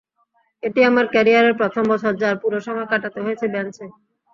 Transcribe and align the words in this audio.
এটি 0.63 0.79
আমার 0.89 1.05
ক্যারিয়ারের 1.13 1.57
প্রথম 1.59 1.83
বছর, 1.91 2.11
যার 2.21 2.35
পুরো 2.41 2.57
সময় 2.65 2.87
কাটাতে 2.91 3.19
হয়েছে 3.25 3.45
বেঞ্চে। 3.53 3.85